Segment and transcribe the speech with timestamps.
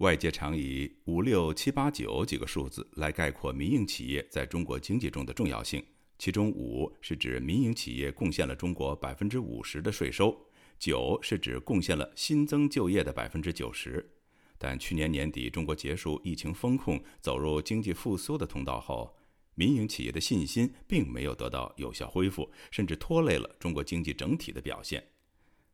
[0.00, 5.84] 外界常以五六七八九几个数字来概括民营企业在中国经济中的重要性，
[6.18, 10.34] 其中五是指民营企业贡献了中国百分之五十的税收，
[10.78, 14.10] 九是指贡献了新增就业的百分之九十。
[14.56, 19.14] 但去年年底，中国结束疫情风控，走入经济复苏的通道后，
[19.54, 25.04] 民营企业的信心并没有得到有效恢复，甚至拖累了中国经济整体的表现。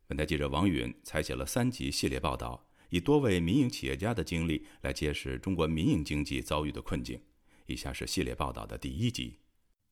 [0.09, 2.66] 本台记者王允采写了三集系列报道。
[2.89, 7.21] 以多位民营企业家的经历来揭示中国民营经济遭遇的困境。
[7.67, 9.39] 以下是系列报道的第一集。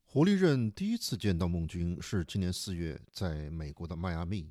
[0.04, 4.48] 胡立任第一次见到孟军是今年四月在美国的迈阿密。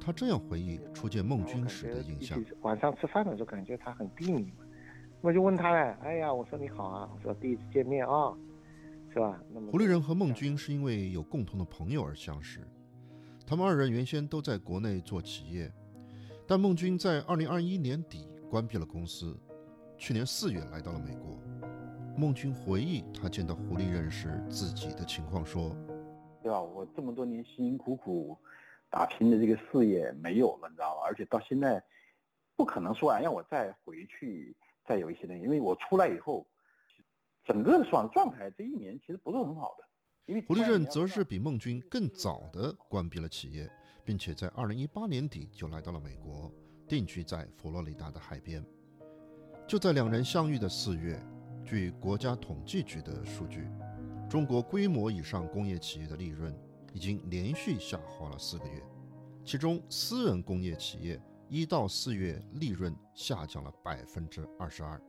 [0.00, 4.52] 他这样回忆初见孟军时的印象：晚上吃饭的时候感觉他很低迷，
[5.20, 8.36] 我就问他嘞：“哎呀，我说你好啊，我说第一次见面啊，
[9.12, 12.60] 是吧？”那么胡立任和孟军是因为有共同的朋友而相识。
[13.46, 15.72] 他们二人原先都在国内做企业。
[16.46, 19.34] 但孟军在二零二一年底关闭了公司，
[19.96, 21.40] 去年四月来到了美国。
[22.18, 25.74] 孟军回忆他见到胡立任时自己的情况说
[26.42, 26.60] ：“对吧？
[26.60, 28.36] 我这么多年辛辛苦苦
[28.90, 31.00] 打拼的这个事业没有了，你知道吧？
[31.06, 31.82] 而且到现在
[32.56, 34.54] 不可能说啊，让我再回去
[34.86, 36.46] 再有一些东西，因为我出来以后，
[37.42, 39.84] 整个的状状态这一年其实不是很好的。
[40.26, 43.66] 因为胡立任则是比孟军更早的关闭了企业。”
[44.04, 46.52] 并且在二零一八年底就来到了美国，
[46.86, 48.64] 定居在佛罗里达的海边。
[49.66, 51.18] 就在两人相遇的四月，
[51.64, 53.66] 据国家统计局的数据，
[54.28, 56.54] 中国规模以上工业企业的利润
[56.92, 58.82] 已经连续下滑了四个月，
[59.42, 65.00] 其中私人工业企业一到四月利润下降了百分之二十二。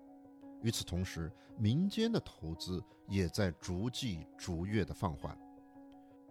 [0.62, 5.38] 与此同时，民间的投资也在逐季逐月的放缓。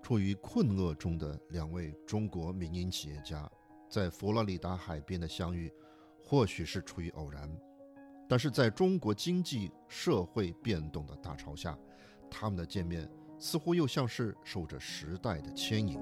[0.04, 3.50] 处于困厄中的两位中国民营企业家，
[3.88, 5.72] 在佛罗里达海边的相遇，
[6.22, 7.50] 或许是出于偶然，
[8.28, 11.78] 但是在中国经济社会变动的大潮下，
[12.30, 15.98] 他们的见面似乎又像是受着时代的牵引。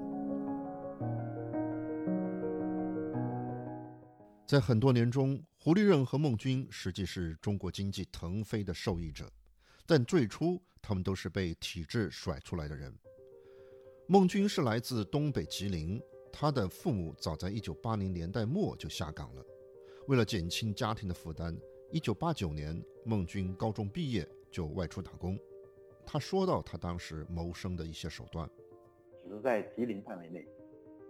[4.45, 9.31] 在很多年中，胡立任和孟军实际是中国经济腾飞的受益者，
[9.85, 12.93] 但最初他们都是被体制甩出来的人。
[14.05, 19.45] 孟军是来自东北吉林，他的父母早在1980年代末就下岗了。
[20.07, 21.57] 为了减轻家庭的负担
[21.93, 25.39] ，1989年孟军高中毕业就外出打工。
[26.05, 28.49] 他说到他当时谋生的一些手段，
[29.23, 30.45] 只是在吉林范围内，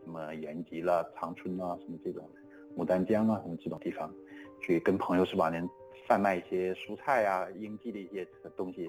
[0.03, 2.29] 什么延吉啦、长春啊，什么这种
[2.77, 4.13] 牡丹江啊，什么这种地方，
[4.61, 5.49] 去跟朋友是吧？
[5.49, 5.67] 连
[6.07, 8.23] 贩卖一些蔬菜啊、应季的一些
[8.55, 8.87] 东西。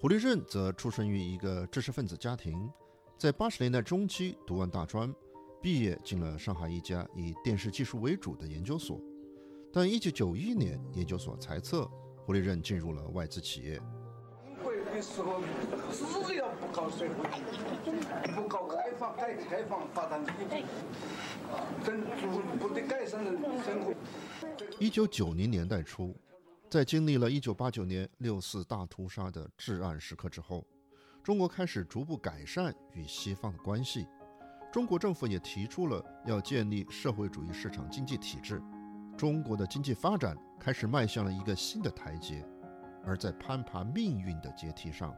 [0.00, 2.68] 胡立任则出生于一个知识分子家庭。
[3.18, 5.12] 在八十年代中期读完大专，
[5.60, 9.00] 毕业进了上海一家以电视技术为主的研究所，
[9.72, 11.84] 但一九九一年研究所裁撤，
[12.24, 13.82] 胡立任进入了外资企业。
[14.62, 15.42] 国的时候
[16.24, 17.24] 只要不搞社会
[17.84, 20.64] 主义，不搞开放、改革开放、发展经济，
[21.84, 23.92] 等逐步的改善人生活。
[24.78, 26.14] 一九九零年代初，
[26.70, 30.64] 在经历了一九八九年六四大屠杀的至暗时刻之后。
[31.28, 34.06] 中国开始逐步改善与西方的关系，
[34.72, 38.62] 中国政府也提出了要建立社会主义市场经济体制，
[39.14, 42.42] 中国的经济发展开始迈向了一个新的台阶。
[43.04, 45.14] 而在攀爬命运的阶梯上，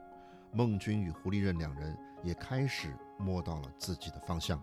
[0.53, 4.60] 孟军与胡立任两人也开始摸到了自己的方向。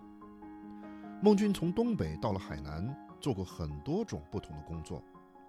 [1.22, 5.02] 孟军从东北到了海南，做过很多种不同的工作。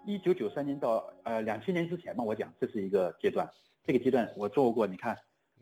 [0.06, 3.50] 一九九三年到呃两千年之前嘛，我讲这是一个阶段，
[3.84, 5.18] 这个阶段我做过，你看。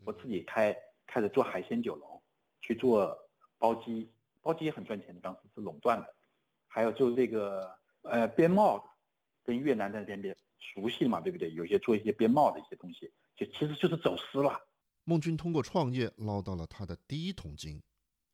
[0.07, 0.73] 我自己开
[1.05, 2.21] 开始做海鲜酒楼，
[2.61, 3.13] 去做
[3.57, 4.09] 包机，
[4.41, 6.15] 包机也很赚钱的，当时是垄断的。
[6.65, 7.69] 还有就是这个
[8.03, 8.81] 呃边贸，
[9.43, 11.51] 跟越南那边边熟悉嘛，对不对？
[11.51, 14.57] 有些做一些边贸的一些东西，就其实就是走私了。
[15.03, 17.83] 孟军通过创业捞到了他的第一桶金，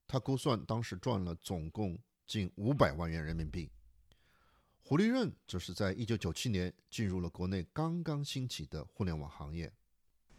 [0.05, 1.97] 他估算当时赚了总共
[2.27, 3.67] 近五百万元人民币。
[4.83, 9.73] 胡立任则是在一九九七年进入了国内刚刚兴起的互联网行业。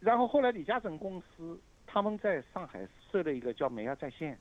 [0.05, 4.39] 然后后来李嘉诚公司他们在上海设了一个叫美亚在线，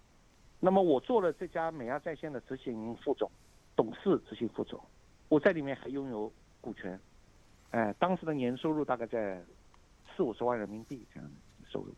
[0.60, 3.30] 那么我做了这家美亚在线的执行副总、
[3.74, 4.78] 董事、执行副总，
[5.30, 6.30] 我在里面还拥有
[6.60, 7.00] 股权，
[7.70, 9.42] 哎，当时的年收入大概在
[10.14, 11.94] 四五十万人民币这样的收入。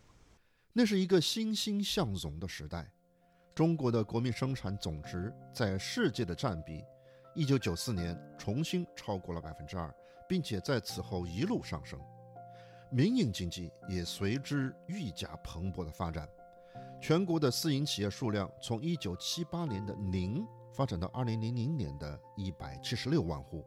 [0.73, 2.89] 那是一个欣欣向荣的时代，
[3.53, 6.85] 中国的国民生产总值在世界的占比，
[7.35, 9.93] 一九九四年重新超过了百分之二，
[10.29, 11.99] 并且在此后一路上升。
[12.91, 16.29] 民营经济也随之愈加蓬勃的发展，
[17.01, 23.65] 全国的私营企业数量从一九七八年的零发展到二零零零年的一百七十六万户。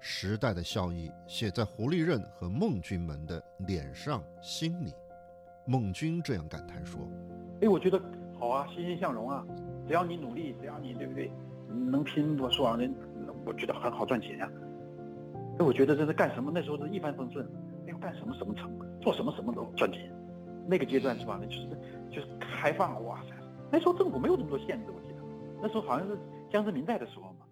[0.00, 4.92] 时代的效益写在胡立任和孟军们的脸上、心里。
[5.64, 7.00] 孟军这样感叹说
[7.62, 7.98] ：“哎，我觉得
[8.38, 9.42] 好啊，欣欣向荣啊，
[9.88, 11.32] 只要你努力，只要你对不对，
[11.70, 12.94] 能拼多少人，
[13.46, 14.50] 我觉得很好赚钱呀。
[15.58, 16.52] 哎，我觉得这是干什么？
[16.54, 17.48] 那时候是一帆风顺，
[18.04, 18.70] 干什么什么成，
[19.00, 20.14] 做什么什么都赚钱。
[20.68, 21.38] 那个阶段是吧？
[21.40, 21.66] 那就是
[22.12, 23.30] 就是开放，哇塞！
[23.72, 25.22] 那时候政府没有这么多限制，我记得
[25.62, 26.18] 那时候好像是
[26.52, 27.46] 江泽民在的时候嘛。”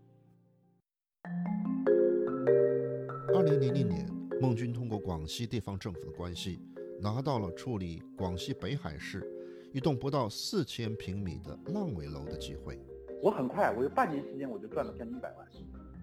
[3.34, 4.06] 二零零零年，
[4.42, 6.60] 孟军通过广西地方政府的关系，
[7.00, 9.26] 拿到了处理广西北海市
[9.72, 12.78] 一栋不到四千平米的烂尾楼的机会。
[13.22, 15.48] 我很快，我有半年时间，我就赚了将近一百万。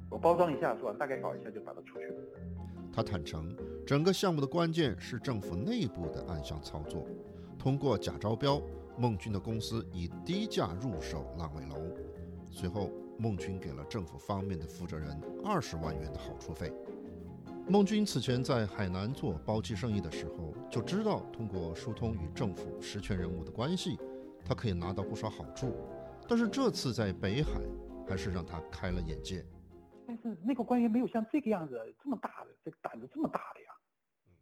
[0.09, 0.91] 我包装一下是吧？
[0.97, 2.15] 大概搞一下就把它出去了。
[2.91, 3.55] 他坦诚，
[3.85, 7.07] 整个项目的关键是政府内部的暗箱操作。
[7.57, 8.61] 通过假招标，
[8.97, 11.75] 孟军的公司以低价入手烂尾楼。
[12.49, 16.73] 随后，孟军给了政府方面的负责人二十万元的好处费。
[17.67, 23.99] 孟军此前在海南做包机生意的时候，就知道通过疏通与政府实权人物的关系，
[24.43, 25.71] 他可以拿到不少好处。
[26.27, 27.61] 但是这次在北海，
[28.07, 29.45] 还是让他开了眼界。
[30.09, 33.71] 但是那个官员没有像这个样子这么大的，这个胆子这么大的呀！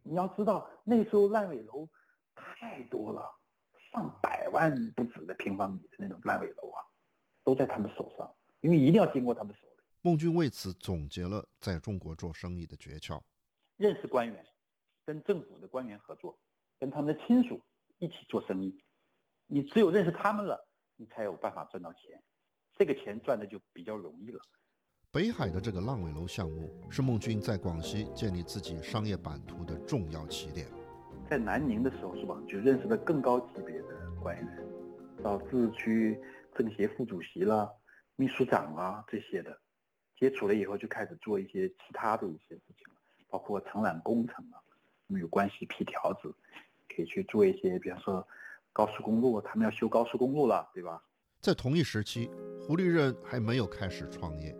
[0.02, 1.86] 你要知道，那时候烂尾楼
[2.34, 3.30] 太多了，
[3.92, 6.80] 上百万不止的平方米的那种烂尾楼啊，
[7.44, 9.66] 都在他们手上，因为一定要经过他们手。
[10.00, 13.20] 孟军为此总结了在中国做生意的诀窍：
[13.76, 14.42] 认识官员，
[15.04, 16.38] 跟政府的官员合作，
[16.78, 17.60] 跟他们的亲属
[17.98, 18.82] 一起做生意。
[19.46, 20.66] 你只有认识他们了，
[20.96, 22.22] 你才有办法赚到钱，
[22.74, 24.40] 这个钱赚的就比较容易了。
[25.10, 30.66] 北海的这个烂尾楼项目是孟军在广西建立自己商业版图的重要起点。
[31.30, 33.86] 在南宁的时候是吧，就认识了更高级别的
[34.22, 34.66] 官员，
[35.22, 36.20] 到自治区
[36.54, 37.70] 政协副主席啦、
[38.16, 39.58] 秘书长啦这些的。
[40.14, 43.00] 接触了以后，就开始做一些其他的一些事情了，
[43.30, 44.60] 包括承揽工程啊，
[45.06, 46.30] 那么有关系批条子，
[46.94, 48.26] 可以去做一些，比方说
[48.74, 51.02] 高速公路，他们要修高速公路了，对吧？
[51.40, 52.30] 在同一时期，
[52.60, 54.54] 胡立任还没有开始创业，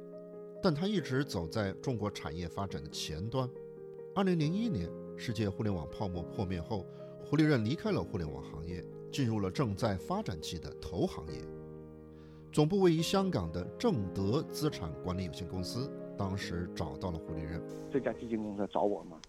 [0.62, 3.48] 但他一直走在中国产业发展的前端。
[4.14, 6.84] 二零零一年，世界互联网泡沫破灭后，
[7.24, 11.40] 胡立任离开了互联网行业，进入了正在发展期的投行业。
[12.52, 17.62] 总部位于香港的正德资产管理有限公司，当时找到了胡立任。
[17.92, 19.20] 这家基金公司找我嘛，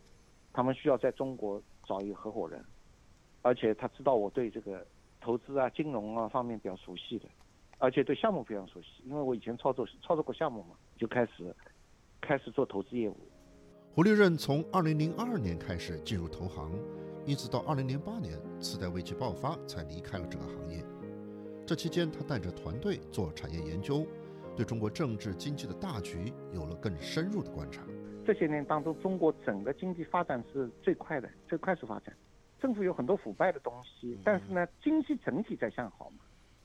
[0.52, 2.64] 他们需要在中国找一个合伙人，
[3.44, 4.84] 而且他知道我对这个
[5.22, 7.26] 投资啊、金融啊方面比较熟悉的，
[7.78, 11.56] 而且对项目非常熟悉，因为我以前操作操作过项目嘛，就开始
[12.20, 13.16] 开始做投资业务。
[13.94, 16.72] 胡立任从二零零二年开始进入投行，
[17.26, 20.84] 一直到二零零八年次贷危机爆发才离开了这个行业。
[21.66, 24.06] 这期间，他带着团队做产业研究，
[24.58, 27.82] 对中国政治经济的大局有了更深入的观察。
[28.26, 32.14] 这些年当中，中国整个经济发展是最快的，最快速发展。
[32.60, 36.18] 政府有很多腐败的东西，但是呢，经济整体在向好嘛。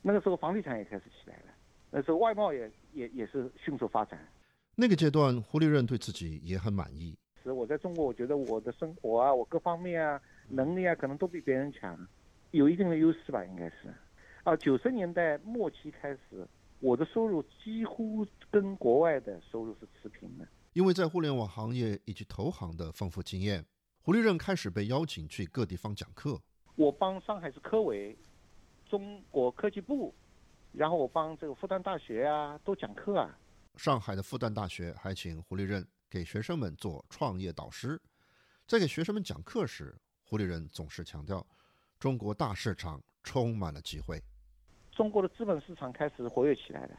[0.02, 1.54] 那个时候，房地产也开始起来了，
[1.90, 4.18] 那时候外贸也也也是迅速发展。
[4.76, 7.14] 那个阶段，胡立任对自己也很满意。
[7.42, 11.98] 是我在中国，我觉得我的生活啊，我各方面啊，能力啊，可能都比别人强，
[12.52, 13.92] 有一定的优势吧，应该是。
[14.42, 16.48] 啊，九十年代末期开始，
[16.80, 20.48] 我的收入几乎跟国外的收入是持平的。
[20.72, 23.64] 因为在互联网行业以及投行的丰富经验，
[24.02, 26.40] 胡立任开始被邀请去各地方讲课。
[26.76, 28.16] 我帮上海市科委、
[28.86, 30.14] 中国科技部，
[30.76, 33.38] 然后我帮这个复旦大学啊都讲课啊。
[33.76, 38.00] 上海的复旦大学还请胡立任给学生们做创业导师，
[38.66, 41.44] 在给学生们讲课时，胡立任总是强调，
[41.98, 44.20] 中国大市场充满了机会。
[44.92, 46.98] 中国的资本市场开始活跃起来了，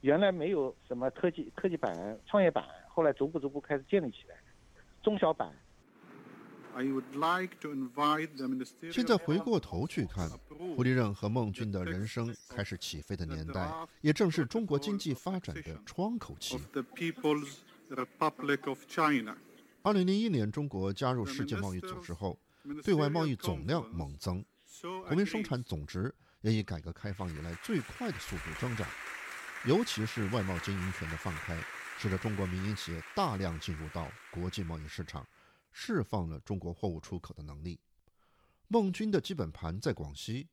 [0.00, 4.36] 原来没有什么科技科技板、创业板，后来逐步逐步开始建立起来，
[5.02, 5.52] 中小板。
[8.92, 16.60] 现在回过头去看，胡立任和孟军的人生开始起飞的年代，也正是中国经济发展的窗口期。
[19.82, 22.38] 二零零一年，中国加入世界贸易组织后，
[22.84, 24.44] 对外贸易总量猛增，
[25.06, 26.14] 国民生产总值。
[26.42, 28.86] 也以改革开放以来最快的速度增长，
[29.64, 31.58] 尤其是外贸经营权的放开，
[31.98, 35.26] 使得中国民营企业大量进入到国际贸易市场，
[35.78, 37.78] 释放了中国货物出口的能力。
[38.66, 40.48] 孟军的基本盘在广西。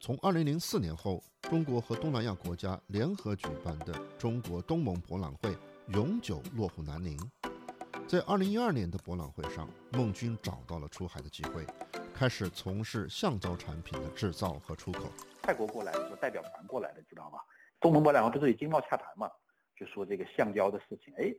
[0.00, 5.56] 从2004年后，中国和东南亚国家联合举办的中国东盟博览会
[5.90, 7.16] 永久落户南宁。
[8.08, 11.64] 在2012年的博览会上，孟军找到了出海的机会。
[12.12, 15.08] 开始从事橡胶产品的制造和出口。
[15.42, 17.38] 泰国过来的时候，代表团过来的，知道吧？
[17.78, 19.30] 东盟博览会不是有经贸洽谈嘛？
[19.76, 21.32] 就说这个橡胶的事情，哎，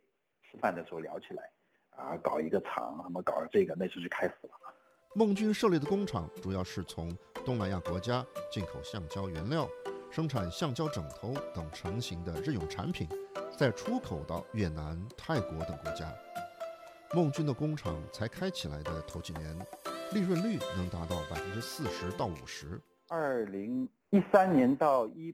[0.50, 1.52] 吃饭的时候聊起来。
[1.98, 4.52] 啊，搞一个厂，什么搞这个，那就开始了。
[5.16, 7.12] 孟军设立的工厂主要是从
[7.44, 9.68] 东南亚国家进口橡胶原料，
[10.12, 13.10] 生产橡胶枕头等成型的日用产品，
[13.58, 16.14] 再出口到越南、泰国等国家。
[17.14, 19.58] 孟军的工厂才开起来的头几年，
[20.14, 22.80] 利润率能达到百分之四十到五十。
[23.08, 25.34] 二零一三年到一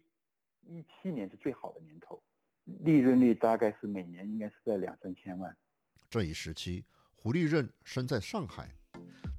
[0.65, 2.22] 一七年是最好的年头，
[2.63, 5.58] 利润率大概是每年应该是在两三千万。
[6.13, 8.70] 这一时期，胡立任身在上海，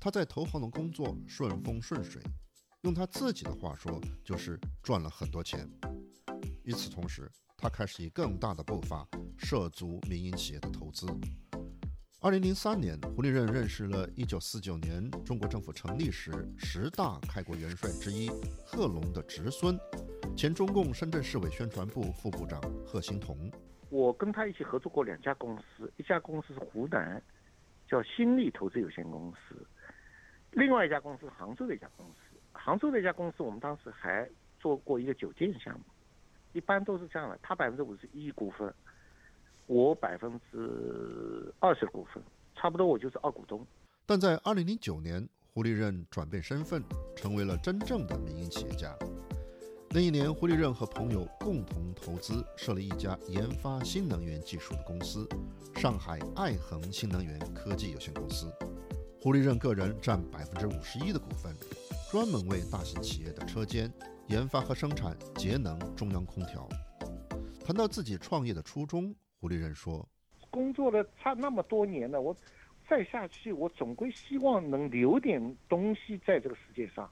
[0.00, 2.20] 他在投行的工作顺风顺水，
[2.80, 5.70] 用他自己的话说，就是赚了很多钱。
[6.64, 9.06] 与此同时，他开始以更大的步伐
[9.38, 11.06] 涉足民营企业的投资。
[12.18, 18.28] 二零零三年，胡立任认识了一九四九年中国政府成立时十大开国元帅之一
[18.66, 19.78] 贺龙的侄孙，
[20.36, 23.48] 前中共深圳市委宣传部副部长贺新同。
[23.94, 27.22] 我跟他一起合作过两家公司，一家公司是湖南，
[27.86, 29.54] 叫新力投资有限公司；
[30.50, 32.36] 另外一家公司是杭州的一家公司。
[32.52, 35.84] 杭州的一家公司，我们当时还做过一个酒店项目。
[36.54, 38.74] 一般都是这样的，他百分之五十一股份。
[39.66, 42.20] 我百分之二十股份，
[42.56, 43.64] 差不多我就是二股东。
[44.04, 46.82] 但在二零零九年，胡立任转变身份，
[47.14, 48.92] 成为了真正的民营企业家。
[49.94, 55.24] 那一年，胡立任和朋友共同投资设立一家研发新能源技术的公司——
[55.80, 58.52] 上海爱恒新能源科技有限公司。
[59.22, 61.54] 胡立任个人占百分之五十一的股份，
[62.10, 63.88] 专门为大型企业的车间
[64.26, 66.68] 研发和生产节能中央空调。
[67.64, 69.14] 谈到自己创业的初衷。
[69.40, 70.04] 胡立任说
[70.50, 72.36] ：“工作了差那么多年了，我
[72.88, 77.08] 再下去，我总归希望能留点东西在这个世界上，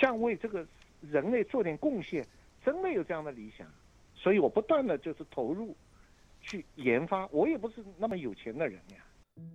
[0.00, 0.66] 像为这个
[1.00, 2.26] 人类做点贡献。
[2.64, 3.66] 真的有这样的理想，
[4.14, 5.74] 所以我不断的就是投入
[6.40, 7.26] 去研发。
[7.28, 9.04] 我也不是那么有钱的人呀。”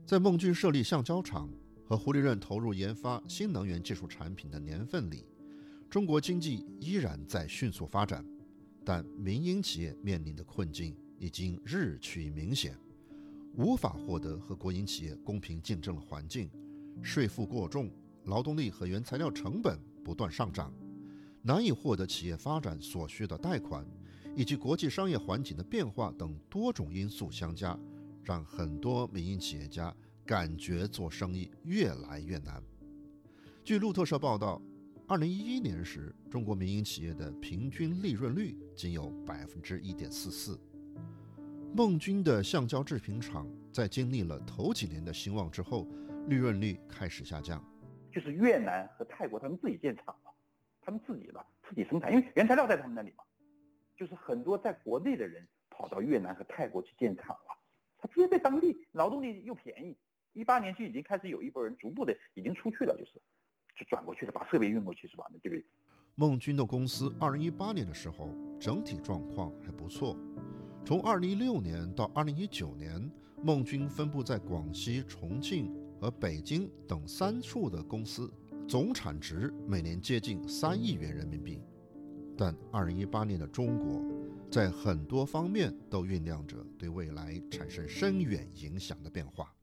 [0.06, 1.50] 在孟军设立橡胶厂
[1.86, 5.26] 和胡立任投入研发新能源技术产品的年份里，
[5.90, 8.26] 中国经济依然在迅速发展，
[8.86, 10.96] 但民营企业面临的困境。
[11.20, 12.76] 已经日趋明显，
[13.56, 16.50] 无法获得和国营企业公平竞争的环境，
[17.02, 17.90] 税负过重，
[18.26, 20.74] 劳动力和原材料成本不断上涨，
[21.46, 23.86] 难以获得企业发展所需的贷款，
[24.34, 27.78] 以及国际商业环境的变化等多种因素相加，
[28.24, 29.94] 让很多民营企业家
[30.26, 32.64] 感觉做生意越来越难。
[33.62, 34.62] 据路透社报道，
[35.06, 40.58] 二零一一年时，中国民营企业的平均利润率仅有百分之一点四四。
[41.76, 45.86] 孟军的橡胶制品厂在经历了头几年的兴旺之后，
[46.30, 47.62] 利润率开始下降。
[48.14, 50.16] 就是越南和泰国他们自己建厂，
[50.86, 53.24] 他们自己的自己生产，因为原材料在他们那里嘛。
[53.96, 57.58] 就是很多在国内的人跑到越南和泰国去建厂了，
[57.98, 59.96] 他直接在当地劳动力又便宜。
[60.34, 63.22] 一八年就已经开始有一波人逐步的已经出去了，就是
[63.78, 65.26] 就转过去了，把设备运过去是吧？
[65.32, 65.64] 那这个
[66.16, 70.18] 孟军的公司二零一八年的时候整体状况还不错。
[70.84, 73.12] 从二零一六年到二零一九年，
[73.44, 75.72] 孟军分布在广西、重庆
[76.02, 78.28] 和北京等三处的公司
[78.68, 81.62] 总产值每年接近三亿元人民币。
[82.38, 84.02] 但二零一八年的中国，
[84.50, 89.54] 在很多方面都酝酿着对未来产生深远影响的变化。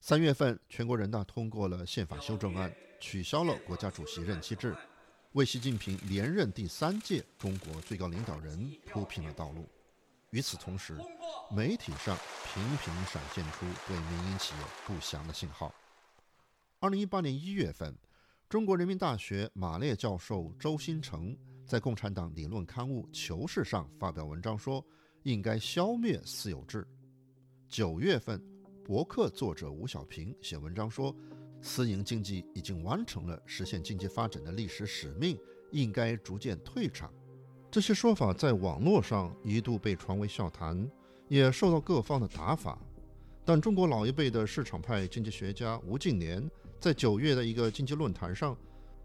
[0.00, 4.74] 三月份，全国人大通过了宪法修正案，取消了国家主席任期制，
[5.32, 9.68] 为习近平连任第三届中国最高领导人铺平了道路。
[10.30, 10.94] 与此同时，
[11.54, 15.72] 媒体上频频闪现出对民营企业不祥的信号。
[16.78, 17.96] 二零一八年一月份，
[18.50, 24.84] 中国人民大学马列教授周新成在共产党理论刊物《求是》上发表文章说，
[25.22, 26.86] 应该消灭私有制。
[27.66, 28.44] 九月份，
[28.84, 31.16] 博客作者吴小平写文章说，
[31.62, 35.38] 私营经济已经完成了实现经济发展的历史使命，
[35.72, 37.10] 应该逐渐退场。
[37.70, 40.88] 这些说法在网络上一度被传为笑谈，
[41.26, 42.78] 也受到各方的打法。
[43.46, 48.56] 但中国老一辈的市场派经济学家吴敬琏在九月的一个经济论坛上，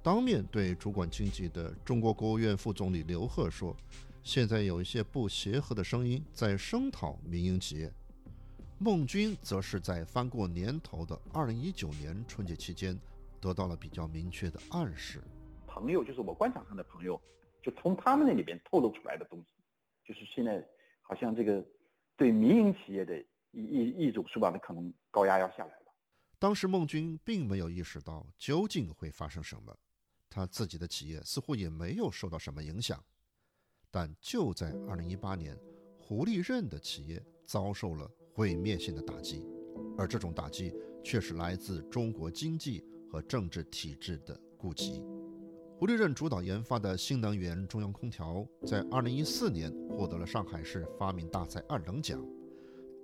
[0.03, 3.75] 当面对主管经济的中国国务院副总理刘鹤说
[4.21, 7.91] ：“现在有一些不协和的声音在声讨民营企业。”
[8.77, 12.97] 孟军则是在翻过年头的二零一九年春节期间，
[13.39, 15.21] 得到了比较明确的暗示。
[15.67, 17.19] 朋友就是我官场上的朋友。
[17.63, 19.45] 就从他们那里边透露出来的东西，
[20.03, 20.67] 就是现在
[21.03, 21.63] 好像这个
[22.17, 23.15] 对民营企业的
[23.51, 24.49] 一一一种是吧？
[24.51, 25.73] 那可能高压要下来。
[26.41, 29.77] 当时孟军并没有意识到究竟会发生什么，
[30.27, 32.99] 他自己的企业似乎也没有受到什么影响。
[33.91, 35.55] 但就在二零一八年，
[35.99, 39.45] 胡立任的企业遭受了毁灭性的打击。
[39.95, 45.03] 而这种打击却是来自中国经济和政治体制的痼疾。
[45.77, 52.19] 胡立任主导研发的新能源中央空调，在2014年获得了上海市发明大赛二等奖。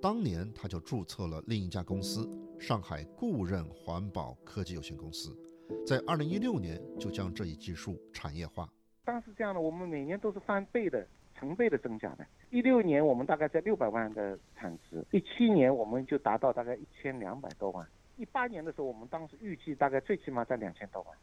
[0.02, 2.28] 当年他就注册了另一家公司——
[2.60, 5.38] 上海固认环保科技有限公司，
[5.86, 8.68] 在二零一六年就将这一技术产业化。
[9.06, 12.26] 当时这样的，我们每年都是翻倍的、成倍的增加的。
[12.50, 17.88] 一六年我们大概在六百万的产值，一七年我们就达到大概一千两百多万，
[18.18, 21.18] 一八年的时候我们当时预计大概最起码在两千多万。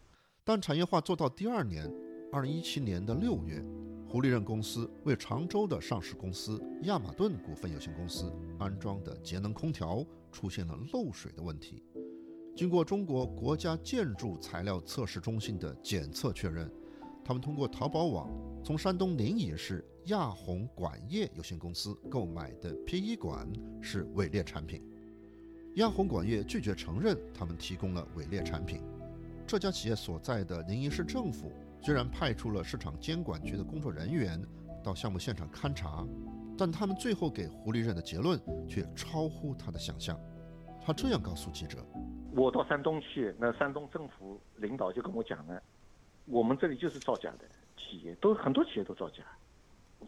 [0.45, 1.91] 但产业化做到第二年，
[2.33, 3.63] 二零一七年的六月。
[4.15, 11.83] 胡立任公司为常州的上市公司亚马顿股份有限公司安装的节能空调出现了漏水的问题。
[12.55, 16.71] 经过中国国家建筑材料测试中心的检测确认，
[17.25, 18.31] 他们通过淘宝网
[18.65, 23.53] 从山东临沂市亚宏管业有限公司购买的 PE 管
[23.83, 24.81] 是伪劣产品。
[25.75, 28.81] 亚宏管业拒绝承认他们提供了伪劣产品。
[29.45, 31.51] 这家企业所在的临沂市政府。
[31.85, 34.41] 虽然派出了市场监管局的工作人员
[34.83, 36.03] 到项目现场勘查，
[36.57, 40.19] 但他们最后给胡立任的结论却超乎他的想象。
[40.83, 41.85] 他这样告诉记者
[42.35, 45.63] ：“我到山东去，那山东政府领导就跟我讲了，
[46.25, 47.45] 我们这里就是造假的
[47.77, 49.23] 企业，都很多企业都造假。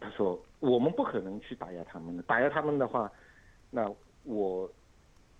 [0.01, 3.11] 他说我们不可能去打压他们的，打压他们的话，
[3.69, 3.87] 那
[4.23, 4.67] 我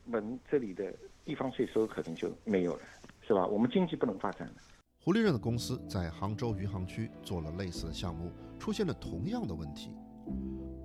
[0.05, 0.93] 们这里的
[1.25, 2.81] 地方税收可能就没有了，
[3.27, 3.43] 是吧？
[3.47, 4.53] 我们经济不能发展了。”
[4.99, 9.91] 胡立任的公司在杭州余杭区做了类似的项目，出现了同样的问题。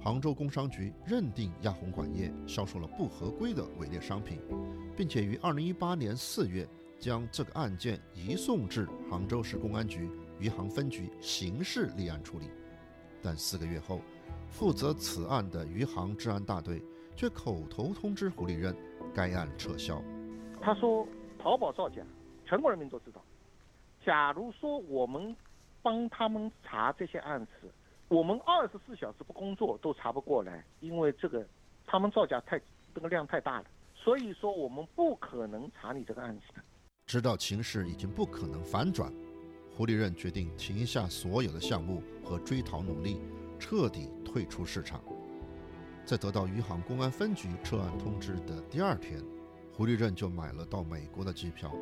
[0.00, 4.38] 杭州工商局认定亚宏管业销售了不合规的伪劣商品，
[4.96, 6.68] 并且于二零一八年四月
[7.00, 12.46] 将这个案件移送至杭州市公安局余杭分局刑事立案处理。
[13.20, 14.00] 但四个月后，
[14.48, 16.80] 负责此案的余杭治安大队
[17.16, 18.76] 却口头通知胡立任，
[19.12, 20.00] 该案撤销。
[20.60, 21.06] 他说
[21.42, 22.02] ：“淘宝造假，
[22.44, 23.20] 全国人民都知道。”
[24.04, 25.34] 假如说我们
[25.80, 27.72] 帮他们查这些案子，
[28.08, 31.46] 我们二十四小时不工作都查不过来，因为这个
[31.86, 32.60] 他们造假太
[32.94, 36.62] 这个量太大了，所以说我们不可能查你这个案子的。
[37.06, 39.12] 知道情势已经不可能反转，
[39.76, 43.20] 胡立任决定停下所有的项目和追逃努力，
[43.58, 45.00] 彻底退出市场。
[46.04, 49.22] 在得到余杭公安分局撤案通知的第二天，
[49.72, 51.72] 胡立任就买了到美国的机票。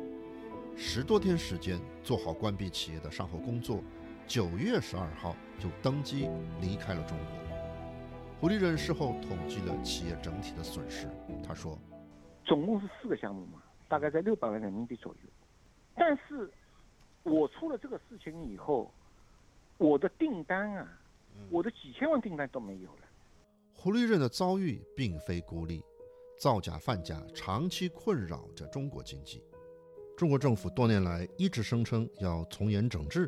[0.75, 3.83] 十多天时间做好关闭企业的善后工作，
[4.27, 6.27] 九月十二号就登机
[6.59, 7.27] 离开了中国。
[8.39, 11.07] 胡立任事后统计了企业整体的损失，
[11.45, 11.77] 他说
[12.43, 15.29] ：“总共是四个项目嘛，大概在六百万人民币左右。
[15.95, 16.49] 但是，
[17.21, 18.91] 我出了这个事情以后，
[19.77, 20.99] 我的订单啊，
[21.51, 23.01] 我的几千万订单都没有了。”
[23.75, 25.83] 胡立任的遭遇并非孤立，
[26.39, 29.43] 造假贩假长期困扰着中国经济。
[30.21, 33.27] 中国政府多年来一直声称要从严整治，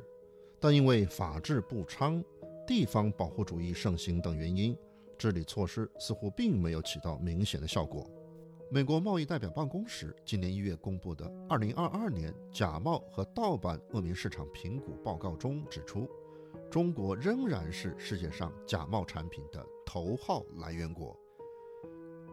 [0.60, 2.24] 但因为法治不昌、
[2.68, 4.78] 地方保护主义盛行等原因，
[5.18, 8.08] 治理措施似乎并没有起到明显的效果。
[8.70, 16.08] 美国贸易代表办公室今年一月公布的《二零二二年假冒和盗版恶名市场评估报告》中指出，
[16.70, 21.20] 中国仍然是世界上假冒产品的头号来源国。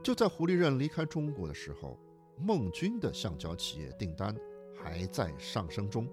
[0.03, 1.99] 就在胡立任离开中国的时候，
[2.37, 4.37] 孟军的橡胶企业订单。
[4.83, 6.09] 还在上升中，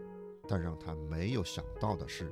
[0.48, 2.32] 但让他没有想到的是，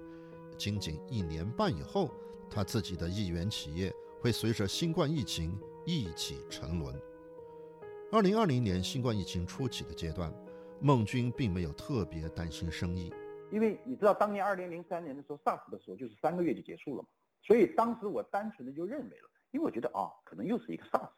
[0.58, 2.10] 仅仅一年半以后，
[2.50, 6.93] 他自己的亿元企业会随着新冠疫情一起沉沦。
[8.12, 10.34] 二零二零年新冠疫情初期的阶段，
[10.80, 13.13] 孟军并没有特别担心生意，
[13.52, 17.10] 因为你知道，当年二零零三年的时候，SARS 的时候就是三个月就结束了嘛，
[17.41, 21.10] 所以当时我单纯的就认为了，因为我觉得啊，可能又是一个 SARS。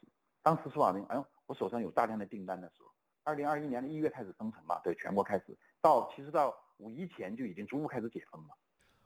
[0.42, 2.90] 当时说话呢，哎呦，我手上有大量的订单的时候。
[3.28, 5.44] 二零二一年的一月开始封城嘛，对，全国开始
[5.82, 8.48] 到其实到五一前就已经逐步开始解封了。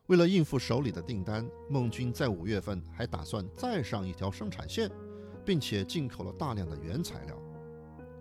[0.05, 4.87] 为了应付手里的订单，孟军在五月份还打算再上一条生产线，
[5.43, 7.35] 并且进口了大量的原材料。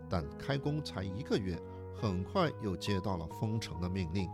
[0.08, 1.54] 但开工才一个月，
[1.94, 4.26] 很快又接到了封城的命令，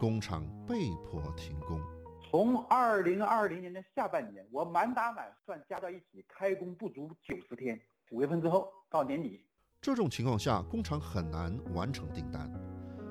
[0.00, 1.80] 工厂被迫停工。
[2.20, 7.80] 从二零二零年的下半年，我满打满算加到一起，开工不足九十天。
[8.10, 9.46] 五月份之后到年底。
[9.82, 12.48] 这种情况下，工厂很难完成订单。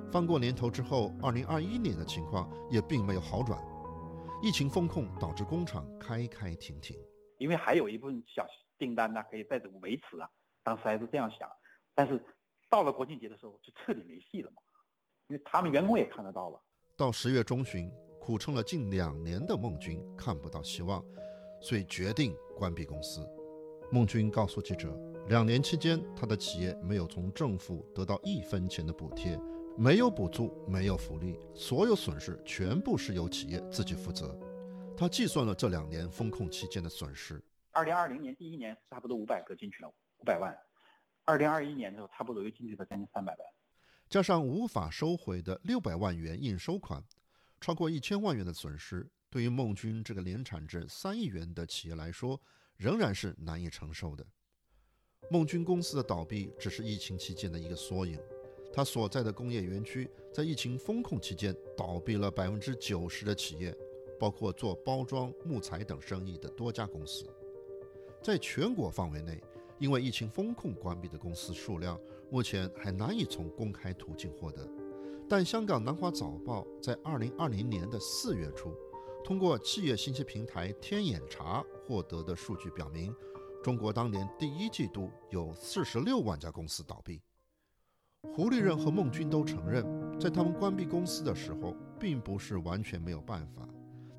[0.10, 3.62] 翻过年头之后，二零二一年的情况也并没有好转。
[4.42, 6.98] 疫情风控导致工厂开开停停，
[7.40, 10.30] 因为还有一部分小订单呢可以在这维持啊。
[10.64, 11.50] 当时还是这样想，
[11.94, 12.24] 但是
[12.70, 14.62] 到了国庆节的时候就彻底没戏了嘛。
[15.28, 16.62] 因为他们员工也看得到了。
[16.96, 21.04] 到十月中旬，苦撑了近两年的孟军看不到希望，
[21.62, 23.28] 所以决定关闭公司。
[23.92, 25.11] 孟军告诉记者。
[25.30, 29.40] 两年期间，他的企业没有从政府得到一分钱的补贴，
[29.78, 34.38] 没有补助，没有福利，所有损失全部是由企业自己负责。
[34.98, 37.42] 他计算了这两年风控期间的损失。
[37.72, 40.54] 二零二零年第一年差不多五百个进去了，五百万；
[41.24, 43.40] 二零二一年的时候，差不多又进去了将近三百万，
[44.10, 47.02] 加上无法收回的六百万元应收款，
[47.62, 52.42] 超过一千万元的损失，对于孟军这个年产值三亿元的企业来说，
[52.76, 54.26] 仍然是难以承受的。
[55.30, 58.18] 孟军公司的倒闭只是疫情期间的一个缩影，
[58.74, 63.76] 他所在的工业园区在疫情封控期间倒闭了百分之九十的企业，
[64.20, 67.26] 包括做包装、木材等生意的多家公司。
[68.22, 69.42] 在全国范围内，
[69.80, 74.68] 因为疫情封控关闭的公司数量，目前还难以从公开途径获得。
[75.30, 78.76] 但香港南华早报在二零二零年的四月初，
[79.24, 83.16] 通过企业信息平台天眼查获得的数据表明，
[83.64, 87.22] 中国当年第一季度有四十六万家公司倒闭。
[88.34, 89.86] 胡立任和孟军都承认，
[90.20, 93.68] 在他们关闭公司的时候，并不是完全没有办法，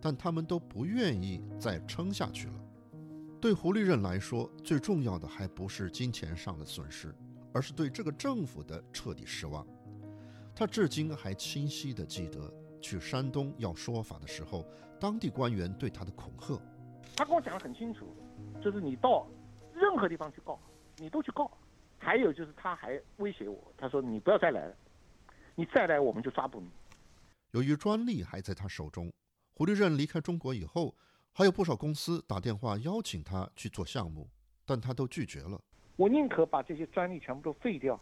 [0.01, 2.55] 但他们都不愿意再撑下去了。
[3.41, 7.13] 对胡立任来说，最重要的还不是金钱上的损失，
[7.53, 9.67] 而是对这个政府的彻底失望。
[10.55, 14.65] 他至今还清晰地记得去山东要说法的时候，
[15.01, 16.61] 当地官员对他的恐吓。
[17.17, 18.15] 他跟我讲得很清楚，
[18.63, 19.27] 就是你到
[19.75, 20.59] 任何地方去告，
[20.97, 21.51] 你都去告。
[21.99, 24.77] 还有就是他还威胁我，他说你不要再来了，
[25.55, 26.69] 你再来我们就抓捕你。
[27.53, 29.13] 由于专利还在他手中，
[29.55, 30.95] 胡立任离开中国以后。
[31.35, 34.29] 还有不少公司打电话邀请他去做项目，
[34.67, 35.59] 但他都拒绝了。
[35.97, 37.99] 我宁可把这些专利全部都废掉，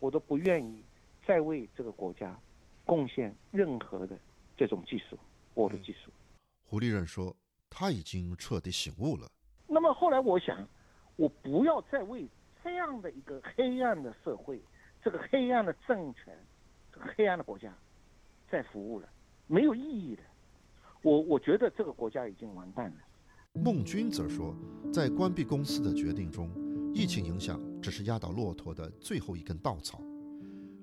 [0.00, 0.82] 我都不愿意
[1.24, 2.36] 再为这个国家
[2.84, 4.18] 贡献任何的
[4.56, 5.16] 这种技术，
[5.54, 6.10] 我的技术。
[6.64, 7.36] 胡立任说，
[7.70, 9.30] 他已经彻底醒悟了。
[9.72, 10.68] 那么后来我想，
[11.16, 12.28] 我不要再为
[12.62, 14.60] 这样的一个黑暗的社会、
[15.02, 16.36] 这个黑暗的政权、
[16.92, 17.74] 这个黑暗的国家
[18.50, 19.08] 再服务了，
[19.46, 20.22] 没有意义的。
[21.00, 22.96] 我我觉得这个国家已经完蛋了。
[23.54, 24.54] 孟军则说，
[24.92, 26.50] 在关闭公司的决定中，
[26.94, 30.02] 疫情影响只是压倒骆驼的最后一根稻草。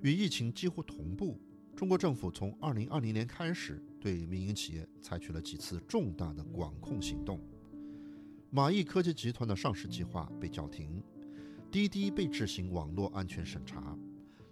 [0.02, 1.40] 与疫情几乎同步，
[1.76, 7.40] 中国政府从2020年开始对民营企业采取了几次重大的管控行动。
[8.52, 11.00] 马毅科技集团的上市计划被叫停，
[11.70, 13.96] 滴滴被执行网络安全审查。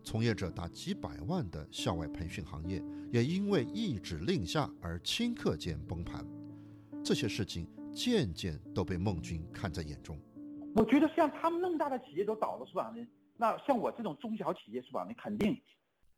[0.05, 2.81] 从业者达几百万的校外培训行业，
[3.13, 6.25] 也因为一纸令下而顷刻间崩盘。
[7.05, 10.17] 这些事情渐渐都被孟军看在眼中。
[10.77, 12.95] 我觉得像他们那么大的企业都倒了，是吧？
[13.37, 15.05] 那像我这种中小企业，是吧？
[15.09, 15.61] 你肯定。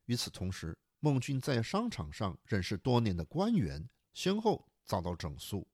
[0.05, 5.67] 与此同时，孟军在商场上认识多年的官员，先后遭到整肃。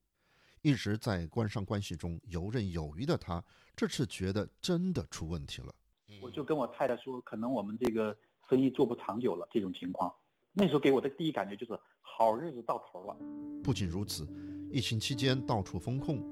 [0.61, 3.43] 一直在官商关系中游刃有余的他，
[3.75, 5.73] 这次觉得真的出问题了。
[6.21, 8.15] 我就跟我太太说，可能我们这个
[8.49, 9.47] 生意做不长久了。
[9.51, 10.13] 这种情况，
[10.53, 13.15] 那时候给我的第一感觉就是好日子到头了。
[13.63, 14.27] 不仅如此，
[14.71, 16.23] 疫情期间到处封控，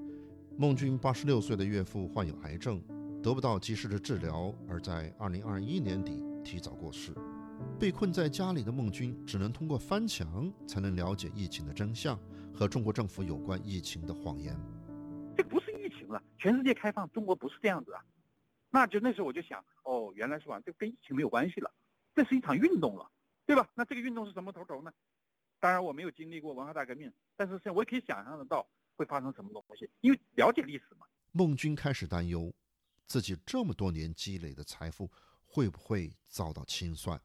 [0.57, 2.81] 孟军八十六岁的岳父患有癌症，
[3.21, 7.13] 得不到及时的治疗，而在二零二一年底提早过世。
[7.79, 12.19] 被困在家里的孟军只能通过翻墙才能了解疫情的真相
[12.55, 14.57] 和中国政府有关疫情的谎言。
[15.35, 18.01] 这不是疫情了，全世界开放，中国不是这样子啊。
[18.69, 21.69] 那就那时候我就想，哦，原来是吧，这跟疫情没有关系了，
[22.15, 23.11] 这是一场运动了，
[23.45, 23.69] 对吧？
[23.73, 24.91] 那这个运动是什么头头呢？
[25.59, 28.65] 当然我没有经历过文化大革命，但是现在我也可以想象得到
[28.95, 31.05] 会发生什么东西，因为了解历史嘛。
[31.33, 32.53] 孟军开始担忧，
[33.05, 35.11] 自己这么多年积累的财富
[35.43, 37.19] 会不会遭到清算？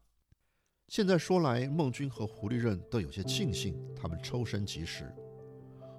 [0.91, 5.09] 现在说来，孟军和胡立任都有些庆幸他们抽身及时。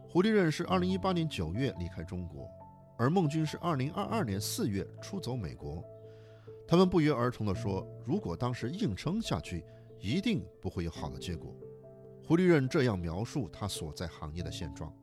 [0.06, 2.46] 胡立任是二零一八年九月离开中国。
[2.98, 5.82] 而孟军是二零二二年四月出走美国，
[6.68, 9.64] 他们不约而同地说：“如果当时硬撑下去，
[9.98, 11.56] 一定不会有好的结果。”
[12.22, 14.94] 胡立任这样描述他所在行业的现状：“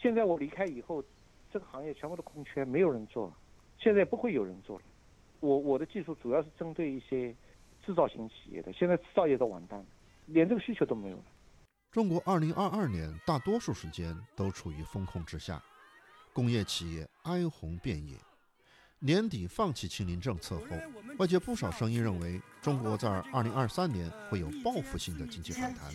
[0.00, 1.04] 现在我离开以后，
[1.52, 3.36] 这个行业全部都空缺，没有人做了，
[3.78, 4.84] 现在不会有人做了。
[5.40, 7.36] 我我的技术主要是针对一些
[7.84, 9.86] 制造型企业的，现在制造业都完蛋了，
[10.26, 11.24] 连这个需求都没有了。”
[11.90, 15.62] 中国二零二二年大多数时间都处于风控之下。
[16.32, 18.16] 工业企业哀鸿遍野。
[19.00, 20.66] 年底放弃清零政策后，
[21.18, 25.90] 外界不少声音认为中国在二零二三年会有报复性的经济反弹，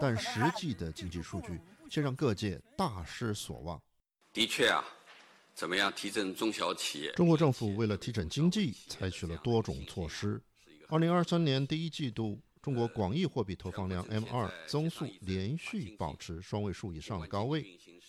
[0.00, 3.80] 但实际的经济数据却让各界大失所望。
[4.32, 4.82] 的确啊，
[5.54, 7.12] 怎么样提振中小企业？
[7.12, 10.40] 中国政府为了提振经济，采取了多种措施。
[10.90, 17.64] 2023年第一季度，中国广义货币投放量 M2 增速连续保持双位数以上的高位。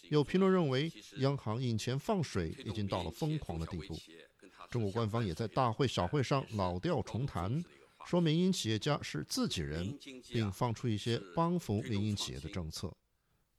[0.10, 3.96] 有评论认为，央行印钱放水已经到了疯狂的地步。
[4.72, 7.63] 中国官方也在大会小会上老调重弹，
[8.08, 9.96] 说民营企业家是自己人，
[10.32, 12.91] 并放出一些帮扶民营企业的政策。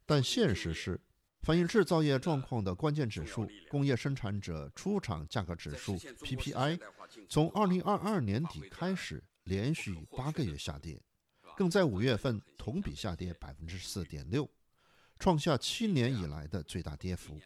[0.04, 1.00] 但现实是，
[1.42, 6.78] 反映制造业状况的关键指数——工业生产者出厂价格指数 （PPI），
[7.28, 11.02] 从2022年底开始连续八个月下跌，
[11.56, 14.48] 更在五月份同比下跌百分之四点六，
[15.18, 17.36] 创下七年以来的最大跌幅。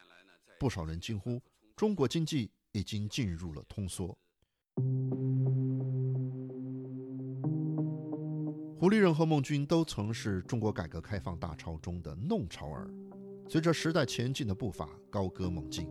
[0.61, 1.41] 不少人惊呼：
[1.75, 4.19] 中国经济已经进入了通缩。
[8.79, 12.91] 胡立任和孟军都曾是中国改革开放大潮中的弄潮儿，
[13.49, 15.89] 随着时代前进的步伐高歌猛进。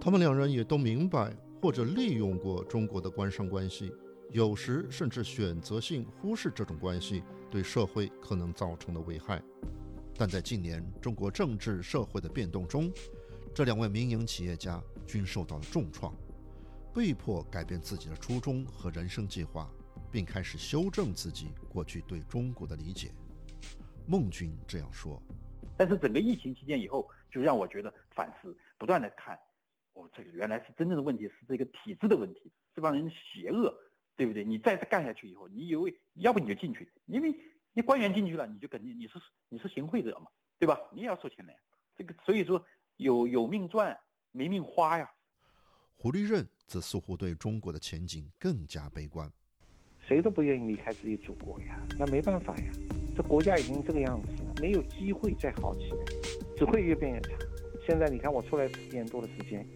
[0.00, 3.92] 他们两人也都明白或者利用过中国的官商关系，
[4.30, 9.42] 有时甚至选择性忽视这种关系对社会可能造成的危害。
[10.16, 12.92] 但在近年中国政治社会的变动中，
[13.54, 16.14] 这两位民营企业家均受到了重创，
[16.94, 19.70] 被迫改变自己的初衷和人生计划。
[20.10, 23.12] 并开始修正自己过去对中国的理解。
[24.06, 25.22] 孟军这样说。
[25.78, 29.38] 但是整个疫情期间以后，就让我觉得反思，不断的看，
[29.92, 33.72] 哦，这个原来是真正的问题是这个体制的问题，这帮人邪恶，
[34.16, 34.44] 对不对？
[34.44, 37.32] 你再干下去以后，你以为要不你就进去，因为
[37.72, 40.26] 你官员进去了，你就肯定你是你是行贿者嘛，
[40.58, 40.76] 对吧？
[40.92, 41.58] 你也要收钱的呀。
[41.96, 42.64] 这个所以说
[42.96, 43.96] 有有命赚，
[44.32, 45.08] 没命花呀。
[45.96, 49.32] 胡立任则似乎对中国的前景更加悲观。
[50.00, 52.72] 谁都不愿意离开自己祖国呀，那没办法呀，
[53.18, 55.96] 这国家已经这个样子了，没有机会再好起来，
[56.56, 57.30] 只会越变越差。
[57.84, 59.66] 现在你看我出来四年多的时间，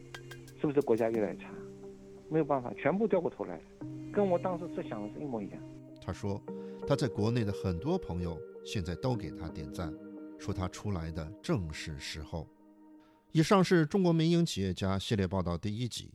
[0.60, 1.52] 是不是国家越来越差？
[2.30, 3.62] 没有办法，全部掉过头来了，
[4.12, 5.60] 跟我当时设想的是一模一样。
[6.00, 6.40] 他说，
[6.86, 9.92] 他在国内的很多朋友现在都给他点赞，
[10.38, 12.46] 说他出来的正是时候。
[13.32, 16.14] 以上是中国民营企业家系列报道第一集。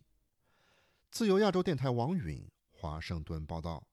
[1.11, 3.85] 自由亚洲电台王允华盛顿报道。